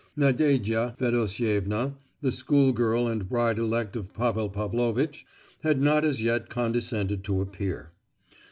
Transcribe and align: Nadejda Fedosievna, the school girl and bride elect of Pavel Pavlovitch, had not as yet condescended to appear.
Nadejda 0.17 0.97
Fedosievna, 0.97 1.93
the 2.21 2.31
school 2.31 2.73
girl 2.73 3.05
and 3.07 3.29
bride 3.29 3.59
elect 3.59 3.95
of 3.95 4.15
Pavel 4.15 4.49
Pavlovitch, 4.49 5.27
had 5.61 5.79
not 5.79 6.03
as 6.03 6.19
yet 6.23 6.49
condescended 6.49 7.23
to 7.25 7.39
appear. 7.39 7.91